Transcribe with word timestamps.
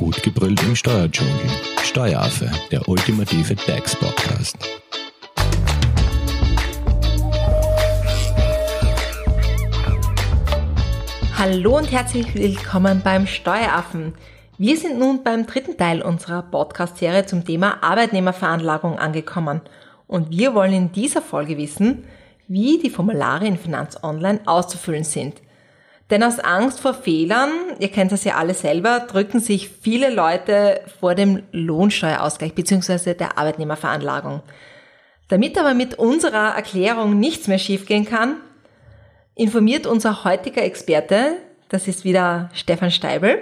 Gut 0.00 0.22
gebrüllt 0.22 0.62
im 0.62 0.74
Steuerdschungel. 0.74 1.34
Steueraffe, 1.82 2.50
der 2.70 2.88
ultimative 2.88 3.54
DAX-Podcast. 3.54 4.56
Hallo 11.36 11.76
und 11.76 11.92
herzlich 11.92 12.34
willkommen 12.34 13.02
beim 13.04 13.26
Steueraffen. 13.26 14.14
Wir 14.56 14.78
sind 14.78 14.98
nun 14.98 15.22
beim 15.22 15.44
dritten 15.44 15.76
Teil 15.76 16.00
unserer 16.00 16.44
Podcast-Serie 16.44 17.26
zum 17.26 17.44
Thema 17.44 17.82
Arbeitnehmerveranlagung 17.82 18.98
angekommen. 18.98 19.60
Und 20.06 20.30
wir 20.30 20.54
wollen 20.54 20.72
in 20.72 20.92
dieser 20.92 21.20
Folge 21.20 21.58
wissen, 21.58 22.04
wie 22.48 22.78
die 22.78 22.88
Formulare 22.88 23.46
in 23.46 23.58
Finanz 23.58 24.02
Online 24.02 24.40
auszufüllen 24.46 25.04
sind. 25.04 25.42
Denn 26.10 26.24
aus 26.24 26.40
Angst 26.40 26.80
vor 26.80 26.94
Fehlern, 26.94 27.50
ihr 27.78 27.88
kennt 27.88 28.10
das 28.10 28.24
ja 28.24 28.34
alle 28.34 28.54
selber, 28.54 29.00
drücken 29.00 29.38
sich 29.38 29.68
viele 29.68 30.10
Leute 30.10 30.80
vor 30.98 31.14
dem 31.14 31.44
Lohnsteuerausgleich 31.52 32.52
bzw. 32.54 33.14
der 33.14 33.38
Arbeitnehmerveranlagung. 33.38 34.42
Damit 35.28 35.56
aber 35.56 35.74
mit 35.74 35.94
unserer 35.94 36.56
Erklärung 36.56 37.20
nichts 37.20 37.46
mehr 37.46 37.58
schiefgehen 37.58 38.04
kann, 38.04 38.36
informiert 39.36 39.86
unser 39.86 40.24
heutiger 40.24 40.64
Experte, 40.64 41.36
das 41.68 41.86
ist 41.86 42.04
wieder 42.04 42.50
Stefan 42.52 42.90
Steibel, 42.90 43.38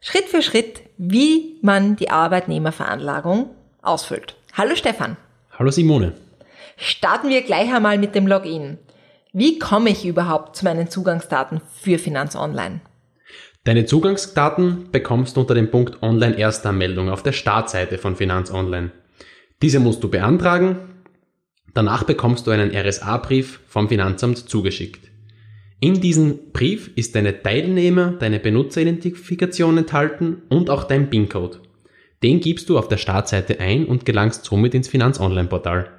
Schritt 0.00 0.24
für 0.24 0.40
Schritt, 0.40 0.80
wie 0.96 1.58
man 1.60 1.96
die 1.96 2.08
Arbeitnehmerveranlagung 2.08 3.50
ausfüllt. 3.82 4.36
Hallo 4.54 4.74
Stefan. 4.74 5.18
Hallo 5.58 5.70
Simone. 5.70 6.14
Starten 6.76 7.28
wir 7.28 7.42
gleich 7.42 7.72
einmal 7.72 7.98
mit 7.98 8.14
dem 8.14 8.26
Login. 8.26 8.78
Wie 9.36 9.58
komme 9.58 9.90
ich 9.90 10.06
überhaupt 10.06 10.54
zu 10.54 10.64
meinen 10.64 10.88
Zugangsdaten 10.88 11.60
für 11.80 11.98
Finanz 11.98 12.36
Online? 12.36 12.80
Deine 13.64 13.84
Zugangsdaten 13.84 14.92
bekommst 14.92 15.36
du 15.36 15.40
unter 15.40 15.56
dem 15.56 15.72
Punkt 15.72 16.04
Online 16.04 16.38
Erstanmeldung 16.38 17.10
auf 17.10 17.24
der 17.24 17.32
Startseite 17.32 17.98
von 17.98 18.14
Finanz 18.14 18.52
Online. 18.52 18.92
Diese 19.60 19.80
musst 19.80 20.04
du 20.04 20.08
beantragen. 20.08 20.76
Danach 21.74 22.04
bekommst 22.04 22.46
du 22.46 22.52
einen 22.52 22.70
RSA-Brief 22.70 23.58
vom 23.66 23.88
Finanzamt 23.88 24.38
zugeschickt. 24.38 25.10
In 25.80 26.00
diesem 26.00 26.52
Brief 26.52 26.92
ist 26.94 27.16
deine 27.16 27.42
Teilnehmer, 27.42 28.12
deine 28.12 28.38
Benutzeridentifikation 28.38 29.78
enthalten 29.78 30.42
und 30.48 30.70
auch 30.70 30.84
dein 30.84 31.10
PIN-Code. 31.10 31.58
Den 32.22 32.38
gibst 32.38 32.68
du 32.68 32.78
auf 32.78 32.86
der 32.86 32.98
Startseite 32.98 33.58
ein 33.58 33.86
und 33.86 34.06
gelangst 34.06 34.44
somit 34.44 34.74
ins 34.74 34.86
Finanz 34.86 35.18
Online 35.18 35.48
Portal. 35.48 35.90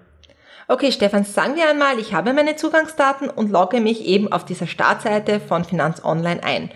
Okay, 0.67 0.91
Stefan, 0.91 1.23
sagen 1.23 1.55
wir 1.55 1.69
einmal, 1.69 1.99
ich 1.99 2.13
habe 2.13 2.33
meine 2.33 2.55
Zugangsdaten 2.55 3.29
und 3.29 3.51
logge 3.51 3.81
mich 3.81 4.03
eben 4.05 4.31
auf 4.31 4.45
dieser 4.45 4.65
Startseite 4.65 5.39
von 5.39 5.63
Finanz 5.63 6.03
Online 6.03 6.43
ein. 6.43 6.71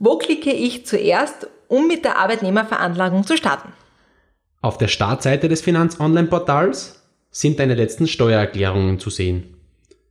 Wo 0.00 0.18
klicke 0.18 0.52
ich 0.52 0.86
zuerst, 0.86 1.46
um 1.68 1.86
mit 1.86 2.04
der 2.04 2.18
Arbeitnehmerveranlagung 2.18 3.24
zu 3.24 3.36
starten? 3.36 3.72
Auf 4.60 4.76
der 4.76 4.88
Startseite 4.88 5.48
des 5.48 5.60
Finanz 5.60 6.00
Online 6.00 6.26
Portals 6.26 7.00
sind 7.30 7.60
deine 7.60 7.76
letzten 7.76 8.08
Steuererklärungen 8.08 8.98
zu 8.98 9.08
sehen. 9.08 9.54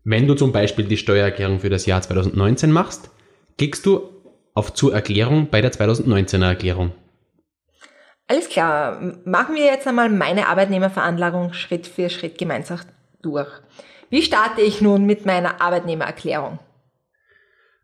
Wenn 0.05 0.25
du 0.25 0.36
zum 0.36 0.53
Beispiel 0.53 0.86
die 0.86 0.95
Steuererklärung 0.95 1.59
für 1.59 1.70
das 1.70 1.86
Jahr 1.86 2.02
2019 2.02 2.72
machst, 2.72 3.09
klickst 3.58 3.86
du 3.86 4.03
auf 4.53 4.73
zur 4.73 4.94
Erklärung 4.94 5.50
bei 5.52 5.59
der 5.59 5.73
2019er 5.73 6.48
Erklärung. 6.48 6.94
Alles 8.28 8.48
klar, 8.48 9.02
machen 9.25 9.55
wir 9.55 9.66
jetzt 9.66 9.86
einmal 9.86 10.09
meine 10.09 10.48
Arbeitnehmerveranlagung 10.48 11.52
Schritt 11.52 11.88
für 11.88 12.09
Schritt 12.09 12.38
gemeinsam 12.38 12.80
durch. 13.28 13.50
Wie 14.09 14.22
starte 14.22 14.61
ich 14.61 14.81
nun 14.81 15.06
mit 15.06 15.25
meiner 15.25 15.61
Arbeitnehmererklärung? 15.61 16.59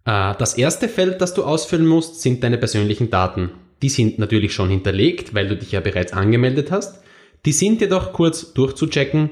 Äh, 0.06 0.34
das 0.38 0.54
erste 0.56 0.88
Feld, 0.88 1.22
das 1.22 1.34
du 1.34 1.44
ausfüllen 1.44 1.86
musst, 1.86 2.22
sind 2.22 2.44
deine 2.44 2.58
persönlichen 2.58 3.10
Daten. 3.10 3.52
Die 3.82 3.90
sind 3.90 4.20
natürlich 4.20 4.54
schon 4.54 4.70
hinterlegt, 4.70 5.34
weil 5.34 5.48
du 5.48 5.58
dich 5.58 5.74
ja 5.74 5.82
bereits 5.82 6.14
angemeldet 6.14 6.72
hast. 6.72 7.04
Die 7.46 7.52
sind 7.52 7.82
jedoch 7.82 8.14
kurz 8.14 8.54
durchzuchecken, 8.54 9.32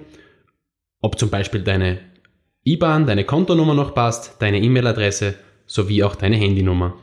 ob 1.01 1.17
zum 1.17 1.29
Beispiel 1.29 1.61
deine 1.61 1.99
IBAN, 2.65 3.07
deine 3.07 3.23
Kontonummer 3.23 3.73
noch 3.73 3.95
passt, 3.95 4.35
deine 4.39 4.59
E-Mail-Adresse 4.59 5.35
sowie 5.65 6.03
auch 6.03 6.15
deine 6.15 6.35
Handynummer. 6.35 6.95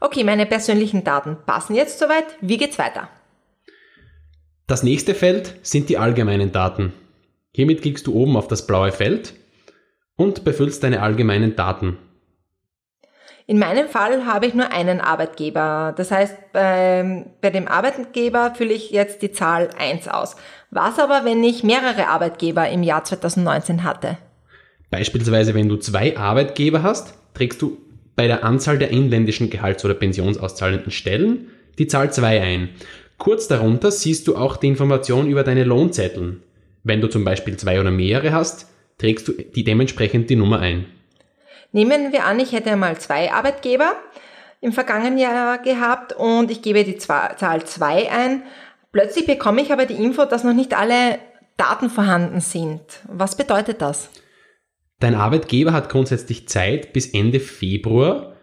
Okay, 0.00 0.24
meine 0.24 0.46
persönlichen 0.46 1.04
Daten 1.04 1.36
passen 1.44 1.74
jetzt 1.74 1.98
soweit. 1.98 2.26
Wie 2.40 2.56
geht's 2.56 2.78
weiter? 2.78 3.08
Das 4.66 4.82
nächste 4.82 5.14
Feld 5.14 5.54
sind 5.62 5.88
die 5.88 5.98
allgemeinen 5.98 6.52
Daten. 6.52 6.92
Hiermit 7.56 7.80
klickst 7.80 8.06
du 8.06 8.12
oben 8.12 8.36
auf 8.36 8.48
das 8.48 8.66
blaue 8.66 8.92
Feld 8.92 9.32
und 10.14 10.44
befüllst 10.44 10.82
deine 10.82 11.00
allgemeinen 11.00 11.56
Daten. 11.56 11.96
In 13.46 13.58
meinem 13.58 13.88
Fall 13.88 14.26
habe 14.26 14.44
ich 14.44 14.52
nur 14.52 14.72
einen 14.72 15.00
Arbeitgeber. 15.00 15.94
Das 15.96 16.10
heißt, 16.10 16.36
bei, 16.52 17.24
bei 17.40 17.48
dem 17.48 17.66
Arbeitgeber 17.66 18.52
fülle 18.54 18.74
ich 18.74 18.90
jetzt 18.90 19.22
die 19.22 19.32
Zahl 19.32 19.70
1 19.78 20.06
aus. 20.06 20.36
Was 20.70 20.98
aber, 20.98 21.24
wenn 21.24 21.42
ich 21.42 21.64
mehrere 21.64 22.08
Arbeitgeber 22.08 22.68
im 22.68 22.82
Jahr 22.82 23.04
2019 23.04 23.84
hatte? 23.84 24.18
Beispielsweise, 24.90 25.54
wenn 25.54 25.70
du 25.70 25.78
zwei 25.78 26.14
Arbeitgeber 26.14 26.82
hast, 26.82 27.14
trägst 27.32 27.62
du 27.62 27.78
bei 28.16 28.26
der 28.26 28.44
Anzahl 28.44 28.78
der 28.78 28.90
inländischen 28.90 29.48
Gehalts- 29.48 29.82
oder 29.86 29.94
pensionsauszahlenden 29.94 30.90
Stellen 30.90 31.46
die 31.78 31.86
Zahl 31.86 32.12
2 32.12 32.42
ein. 32.42 32.68
Kurz 33.16 33.48
darunter 33.48 33.90
siehst 33.90 34.28
du 34.28 34.36
auch 34.36 34.58
die 34.58 34.68
Information 34.68 35.26
über 35.26 35.42
deine 35.42 35.64
Lohnzetteln. 35.64 36.42
Wenn 36.86 37.00
du 37.00 37.08
zum 37.08 37.24
Beispiel 37.24 37.56
zwei 37.56 37.80
oder 37.80 37.90
mehrere 37.90 38.32
hast, 38.32 38.68
trägst 38.98 39.26
du 39.26 39.32
die 39.32 39.64
dementsprechend 39.64 40.30
die 40.30 40.36
Nummer 40.36 40.60
ein. 40.60 40.86
Nehmen 41.72 42.12
wir 42.12 42.24
an, 42.24 42.38
ich 42.38 42.52
hätte 42.52 42.70
einmal 42.70 42.96
zwei 42.98 43.32
Arbeitgeber 43.32 43.96
im 44.60 44.72
vergangenen 44.72 45.18
Jahr 45.18 45.58
gehabt 45.58 46.12
und 46.12 46.48
ich 46.48 46.62
gebe 46.62 46.84
die 46.84 46.96
Zahl 46.96 47.64
2 47.64 48.12
ein. 48.12 48.44
Plötzlich 48.92 49.26
bekomme 49.26 49.62
ich 49.62 49.72
aber 49.72 49.86
die 49.86 49.94
Info, 49.94 50.26
dass 50.26 50.44
noch 50.44 50.54
nicht 50.54 50.78
alle 50.78 51.18
Daten 51.56 51.90
vorhanden 51.90 52.40
sind. 52.40 52.80
Was 53.08 53.36
bedeutet 53.36 53.82
das? 53.82 54.08
Dein 55.00 55.16
Arbeitgeber 55.16 55.72
hat 55.72 55.88
grundsätzlich 55.88 56.46
Zeit, 56.46 56.92
bis 56.92 57.12
Ende 57.12 57.40
Februar 57.40 58.36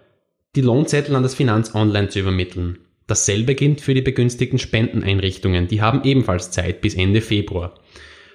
die 0.58 0.62
Lohnzettel 0.62 1.16
an 1.16 1.24
das 1.24 1.34
Finanz 1.34 1.74
Online 1.74 2.10
zu 2.10 2.20
übermitteln. 2.20 2.80
Dasselbe 3.08 3.56
gilt 3.56 3.80
für 3.80 3.94
die 3.94 4.02
begünstigten 4.02 4.60
Spendeneinrichtungen. 4.60 5.70
Die 5.70 5.82
haben 5.82 6.04
ebenfalls 6.04 6.52
Zeit 6.52 6.82
bis 6.82 6.94
Ende 6.94 7.22
Februar. 7.22 7.80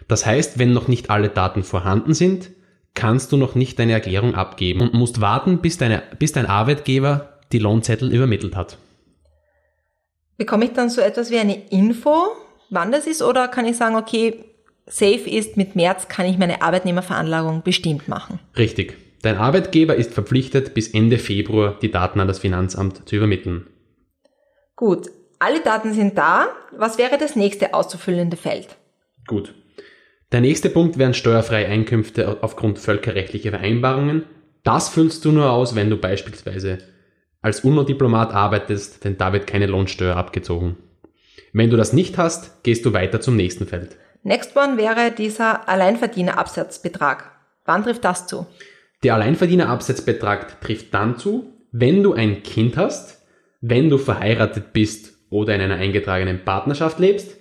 Das 0.08 0.24
heißt, 0.26 0.58
wenn 0.58 0.72
noch 0.72 0.88
nicht 0.88 1.10
alle 1.10 1.28
Daten 1.28 1.62
vorhanden 1.62 2.14
sind, 2.14 2.50
kannst 2.94 3.30
du 3.30 3.36
noch 3.36 3.54
nicht 3.54 3.78
deine 3.78 3.92
Erklärung 3.92 4.34
abgeben 4.34 4.80
und 4.80 4.94
musst 4.94 5.20
warten, 5.20 5.58
bis, 5.58 5.78
deine, 5.78 6.02
bis 6.18 6.32
dein 6.32 6.46
Arbeitgeber 6.46 7.38
die 7.52 7.58
Lohnzettel 7.58 8.12
übermittelt 8.12 8.56
hat. 8.56 8.78
Bekomme 10.36 10.64
ich 10.64 10.72
dann 10.72 10.90
so 10.90 11.00
etwas 11.00 11.30
wie 11.30 11.38
eine 11.38 11.68
Info, 11.68 12.28
wann 12.70 12.90
das 12.90 13.06
ist, 13.06 13.22
oder 13.22 13.48
kann 13.48 13.66
ich 13.66 13.76
sagen, 13.76 13.96
okay, 13.96 14.44
safe 14.86 15.28
ist, 15.28 15.56
mit 15.56 15.76
März 15.76 16.08
kann 16.08 16.26
ich 16.26 16.38
meine 16.38 16.62
Arbeitnehmerveranlagung 16.62 17.62
bestimmt 17.62 18.08
machen? 18.08 18.40
Richtig. 18.56 18.96
Dein 19.22 19.36
Arbeitgeber 19.36 19.96
ist 19.96 20.14
verpflichtet, 20.14 20.74
bis 20.74 20.88
Ende 20.88 21.18
Februar 21.18 21.76
die 21.82 21.90
Daten 21.90 22.20
an 22.20 22.28
das 22.28 22.38
Finanzamt 22.38 23.08
zu 23.08 23.16
übermitteln. 23.16 23.66
Gut, 24.76 25.08
alle 25.40 25.60
Daten 25.60 25.92
sind 25.92 26.16
da. 26.16 26.48
Was 26.76 26.98
wäre 26.98 27.18
das 27.18 27.34
nächste 27.34 27.74
auszufüllende 27.74 28.36
Feld? 28.36 28.76
Gut. 29.26 29.54
Der 30.30 30.42
nächste 30.42 30.68
Punkt 30.68 30.98
wären 30.98 31.14
steuerfreie 31.14 31.66
Einkünfte 31.68 32.42
aufgrund 32.42 32.78
völkerrechtlicher 32.78 33.50
Vereinbarungen. 33.50 34.24
Das 34.62 34.90
füllst 34.90 35.24
du 35.24 35.32
nur 35.32 35.50
aus, 35.50 35.74
wenn 35.74 35.88
du 35.88 35.96
beispielsweise 35.96 36.78
als 37.40 37.60
UNO-Diplomat 37.60 38.34
arbeitest, 38.34 39.04
denn 39.04 39.16
da 39.16 39.32
wird 39.32 39.46
keine 39.46 39.66
Lohnsteuer 39.66 40.16
abgezogen. 40.16 40.76
Wenn 41.54 41.70
du 41.70 41.78
das 41.78 41.94
nicht 41.94 42.18
hast, 42.18 42.62
gehst 42.62 42.84
du 42.84 42.92
weiter 42.92 43.22
zum 43.22 43.36
nächsten 43.36 43.66
Feld. 43.66 43.96
Next 44.22 44.54
one 44.54 44.76
wäre 44.76 45.12
dieser 45.12 45.66
Alleinverdienerabsatzbetrag. 45.66 47.32
Wann 47.64 47.84
trifft 47.84 48.04
das 48.04 48.26
zu? 48.26 48.46
Der 49.02 49.14
Alleinverdienerabsatzbetrag 49.14 50.60
trifft 50.60 50.92
dann 50.92 51.16
zu, 51.16 51.54
wenn 51.72 52.02
du 52.02 52.12
ein 52.12 52.42
Kind 52.42 52.76
hast, 52.76 53.22
wenn 53.62 53.88
du 53.88 53.96
verheiratet 53.96 54.74
bist 54.74 55.14
oder 55.30 55.54
in 55.54 55.62
einer 55.62 55.76
eingetragenen 55.76 56.44
Partnerschaft 56.44 56.98
lebst 56.98 57.37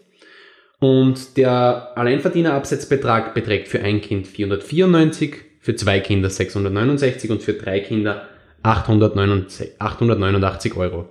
und 0.79 1.37
der 1.37 1.93
Alleinverdienerabsatzbetrag 1.95 3.33
beträgt 3.33 3.67
für 3.67 3.81
ein 3.81 4.01
Kind 4.01 4.27
494, 4.27 5.35
für 5.59 5.75
zwei 5.75 5.99
Kinder 5.99 6.29
669 6.29 7.31
und 7.31 7.41
für 7.41 7.53
drei 7.53 7.79
Kinder 7.79 8.27
889 8.63 10.75
Euro. 10.75 11.09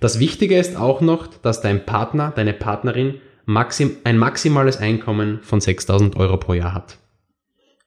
Das 0.00 0.18
Wichtige 0.18 0.58
ist 0.58 0.76
auch 0.76 1.00
noch, 1.00 1.26
dass 1.26 1.60
dein 1.60 1.84
Partner, 1.84 2.32
deine 2.34 2.52
Partnerin 2.52 3.20
maxim, 3.44 3.96
ein 4.04 4.18
maximales 4.18 4.78
Einkommen 4.78 5.40
von 5.42 5.60
6000 5.60 6.16
Euro 6.16 6.36
pro 6.36 6.54
Jahr 6.54 6.74
hat. 6.74 6.98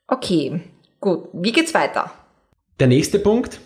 Okay, 0.08 0.62
gut. 1.00 1.30
Wie 1.34 1.52
geht's 1.52 1.74
weiter? 1.74 2.12
Der 2.80 2.88
nächste 2.88 3.20
Punkt 3.20 3.60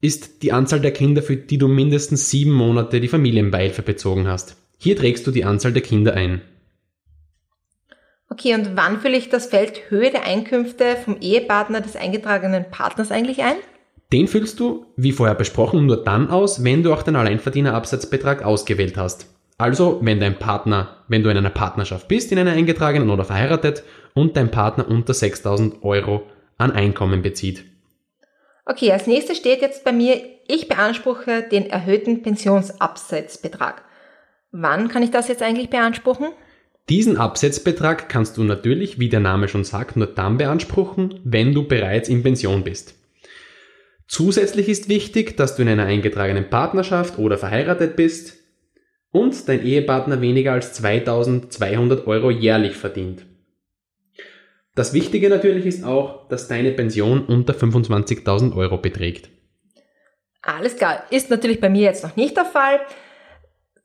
ist 0.00 0.42
die 0.42 0.52
Anzahl 0.52 0.80
der 0.80 0.92
Kinder, 0.92 1.22
für 1.22 1.36
die 1.36 1.58
du 1.58 1.68
mindestens 1.68 2.30
sieben 2.30 2.52
Monate 2.52 3.00
die 3.00 3.08
Familienbeihilfe 3.08 3.82
bezogen 3.82 4.26
hast. 4.26 4.56
Hier 4.78 4.96
trägst 4.96 5.26
du 5.26 5.30
die 5.30 5.44
Anzahl 5.44 5.72
der 5.72 5.82
Kinder 5.82 6.14
ein. 6.14 6.40
Okay, 8.30 8.54
und 8.54 8.76
wann 8.76 9.00
fülle 9.00 9.16
ich 9.16 9.30
das 9.30 9.46
Feld 9.46 9.90
Höhe 9.90 10.10
der 10.10 10.24
Einkünfte 10.24 10.96
vom 10.96 11.16
Ehepartner 11.20 11.80
des 11.80 11.96
eingetragenen 11.96 12.70
Partners 12.70 13.10
eigentlich 13.10 13.42
ein? 13.42 13.56
Den 14.12 14.28
füllst 14.28 14.60
du, 14.60 14.86
wie 14.96 15.12
vorher 15.12 15.34
besprochen, 15.34 15.86
nur 15.86 16.02
dann 16.04 16.30
aus, 16.30 16.64
wenn 16.64 16.82
du 16.82 16.92
auch 16.92 17.02
den 17.02 17.16
Alleinverdienerabsatzbetrag 17.16 18.42
ausgewählt 18.42 18.96
hast. 18.96 19.26
Also, 19.58 19.98
wenn 20.02 20.20
dein 20.20 20.38
Partner, 20.38 21.04
wenn 21.08 21.22
du 21.22 21.30
in 21.30 21.36
einer 21.36 21.50
Partnerschaft 21.50 22.06
bist, 22.08 22.30
in 22.30 22.38
einer 22.38 22.52
eingetragenen 22.52 23.10
oder 23.10 23.24
verheiratet 23.24 23.82
und 24.14 24.36
dein 24.36 24.50
Partner 24.50 24.88
unter 24.88 25.12
6000 25.12 25.82
Euro 25.82 26.22
an 26.58 26.70
Einkommen 26.70 27.22
bezieht. 27.22 27.64
Okay, 28.64 28.92
als 28.92 29.06
nächstes 29.06 29.38
steht 29.38 29.62
jetzt 29.62 29.84
bei 29.84 29.92
mir, 29.92 30.20
ich 30.46 30.68
beanspruche 30.68 31.42
den 31.42 31.68
erhöhten 31.68 32.22
Pensionsabsatzbetrag. 32.22 33.82
Wann 34.52 34.88
kann 34.88 35.02
ich 35.02 35.10
das 35.10 35.28
jetzt 35.28 35.42
eigentlich 35.42 35.70
beanspruchen? 35.70 36.28
Diesen 36.88 37.18
Absetzbetrag 37.18 38.08
kannst 38.08 38.38
du 38.38 38.44
natürlich, 38.44 38.98
wie 38.98 39.10
der 39.10 39.20
Name 39.20 39.48
schon 39.48 39.64
sagt, 39.64 39.96
nur 39.96 40.06
dann 40.06 40.38
beanspruchen, 40.38 41.20
wenn 41.22 41.52
du 41.52 41.68
bereits 41.68 42.08
in 42.08 42.22
Pension 42.22 42.64
bist. 42.64 42.94
Zusätzlich 44.06 44.70
ist 44.70 44.88
wichtig, 44.88 45.36
dass 45.36 45.54
du 45.54 45.62
in 45.62 45.68
einer 45.68 45.84
eingetragenen 45.84 46.48
Partnerschaft 46.48 47.18
oder 47.18 47.36
verheiratet 47.36 47.94
bist 47.94 48.38
und 49.10 49.48
dein 49.48 49.64
Ehepartner 49.64 50.22
weniger 50.22 50.52
als 50.52 50.72
2200 50.74 52.06
Euro 52.06 52.30
jährlich 52.30 52.74
verdient. 52.74 53.26
Das 54.74 54.94
Wichtige 54.94 55.28
natürlich 55.28 55.66
ist 55.66 55.84
auch, 55.84 56.28
dass 56.28 56.48
deine 56.48 56.70
Pension 56.72 57.26
unter 57.26 57.52
25.000 57.52 58.56
Euro 58.56 58.78
beträgt. 58.78 59.28
Alles 60.40 60.76
klar, 60.76 61.04
ist 61.10 61.28
natürlich 61.28 61.60
bei 61.60 61.68
mir 61.68 61.82
jetzt 61.82 62.04
noch 62.04 62.16
nicht 62.16 62.36
der 62.36 62.44
Fall. 62.46 62.80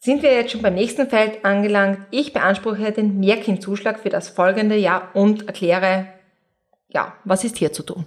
Sind 0.06 0.22
wir 0.22 0.34
jetzt 0.34 0.52
schon 0.52 0.62
beim 0.62 0.74
nächsten 0.74 1.08
Feld 1.08 1.46
angelangt. 1.46 2.00
Ich 2.12 2.34
beanspruche 2.34 2.92
den 2.92 3.22
Mehrkindzuschlag 3.22 4.02
für 4.02 4.10
das 4.10 4.28
folgende 4.28 4.76
Jahr 4.76 5.12
und 5.14 5.48
erkläre, 5.48 6.08
ja, 6.90 7.14
was 7.24 7.46
ist 7.46 7.58
hier 7.58 7.72
zu 7.72 7.84
tun. 7.84 8.06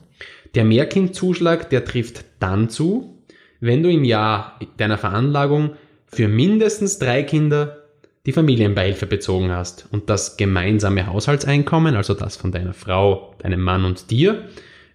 Der 0.54 0.66
Mehrkindzuschlag, 0.66 1.70
der 1.70 1.86
trifft 1.86 2.26
dann 2.38 2.68
zu, 2.68 3.24
wenn 3.60 3.82
du 3.82 3.90
im 3.90 4.04
Jahr 4.04 4.60
deiner 4.76 4.98
Veranlagung 4.98 5.70
für 6.04 6.28
mindestens 6.28 6.98
drei 6.98 7.22
Kinder 7.22 7.84
die 8.26 8.32
Familienbeihilfe 8.32 9.06
bezogen 9.06 9.50
hast 9.50 9.88
und 9.90 10.10
das 10.10 10.36
gemeinsame 10.36 11.06
Haushaltseinkommen, 11.06 11.96
also 11.96 12.12
das 12.12 12.36
von 12.36 12.52
deiner 12.52 12.74
Frau, 12.74 13.34
deinem 13.38 13.62
Mann 13.62 13.86
und 13.86 14.10
dir, 14.10 14.44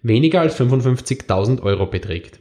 weniger 0.02 0.40
als 0.40 0.56
55.000 0.60 1.62
Euro 1.64 1.86
beträgt. 1.86 2.38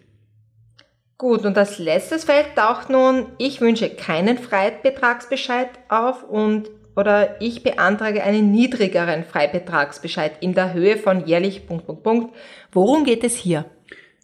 Gut, 1.21 1.45
und 1.45 1.55
als 1.55 1.77
letztes 1.77 2.23
Feld 2.23 2.47
taucht 2.55 2.89
nun, 2.89 3.27
ich 3.37 3.61
wünsche 3.61 3.91
keinen 3.91 4.39
Freibetragsbescheid 4.39 5.69
auf 5.87 6.27
und 6.27 6.71
oder 6.95 7.39
ich 7.39 7.61
beantrage 7.61 8.23
einen 8.23 8.51
niedrigeren 8.51 9.23
Freibetragsbescheid 9.23 10.31
in 10.39 10.55
der 10.55 10.73
Höhe 10.73 10.97
von 10.97 11.27
jährlich 11.27 11.67
Punkt, 11.67 11.85
Punkt, 11.85 12.01
Punkt. 12.01 12.35
Worum 12.71 13.03
geht 13.03 13.23
es 13.23 13.35
hier? 13.35 13.65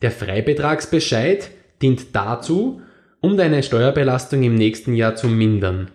Der 0.01 0.09
Freibetragsbescheid 0.09 1.51
dient 1.83 2.15
dazu, 2.15 2.81
um 3.21 3.37
deine 3.37 3.61
Steuerbelastung 3.61 4.41
im 4.41 4.55
nächsten 4.55 4.95
Jahr 4.95 5.15
zu 5.15 5.27
mindern. 5.27 5.91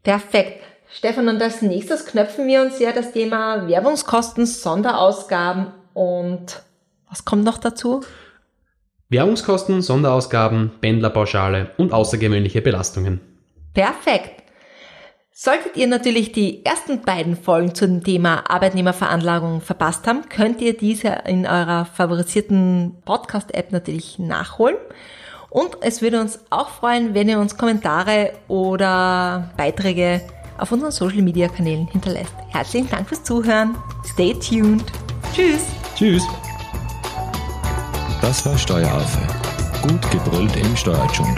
Perfekt. 0.04 0.62
Stefan, 0.92 1.28
und 1.28 1.42
als 1.42 1.64
nächstes 1.64 2.06
knöpfen 2.06 2.46
wir 2.46 2.62
uns 2.62 2.78
ja 2.78 2.92
das 2.92 3.12
Thema 3.12 3.68
Werbungskosten, 3.68 4.46
Sonderausgaben 4.46 5.74
und 5.96 6.62
was 7.10 7.26
kommt 7.26 7.46
noch 7.46 7.58
dazu? 7.58 8.02
Werbungskosten, 9.10 9.82
Sonderausgaben, 9.82 10.70
Pendlerpauschale 10.82 11.72
und 11.78 11.94
außergewöhnliche 11.94 12.62
Belastungen. 12.62 13.22
Perfekt. 13.74 14.44
Solltet 15.42 15.78
ihr 15.78 15.88
natürlich 15.88 16.34
die 16.34 16.66
ersten 16.66 17.00
beiden 17.00 17.38
Folgen 17.38 17.74
zum 17.74 18.04
Thema 18.04 18.44
Arbeitnehmerveranlagung 18.50 19.62
verpasst 19.62 20.06
haben, 20.06 20.28
könnt 20.28 20.60
ihr 20.60 20.76
diese 20.76 21.08
in 21.28 21.48
eurer 21.48 21.86
favorisierten 21.86 22.98
Podcast-App 23.06 23.72
natürlich 23.72 24.20
nachholen. 24.20 24.76
Und 25.50 25.78
es 25.80 26.02
würde 26.02 26.20
uns 26.20 26.42
auch 26.50 26.68
freuen, 26.68 27.14
wenn 27.14 27.30
ihr 27.30 27.40
uns 27.40 27.56
Kommentare 27.56 28.34
oder 28.50 29.50
Beiträge 29.56 30.20
auf 30.58 30.74
unseren 30.74 30.92
Social 30.92 31.22
Media 31.22 31.48
Kanälen 31.48 31.88
hinterlässt. 31.88 32.34
Herzlichen 32.50 32.90
Dank 32.90 33.08
fürs 33.08 33.24
Zuhören. 33.24 33.78
Stay 34.04 34.34
tuned. 34.34 34.84
Tschüss. 35.34 35.68
Tschüss. 35.96 36.28
Das 38.22 38.46
war 38.46 38.58
Steueraffe. 38.58 39.22
Gut 39.88 40.12
gebrüllt 40.12 40.58
im 40.58 40.76
Steuerdschungel. 40.76 41.38